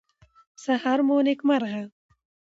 [0.63, 1.83] سهار مو نیکمرغه.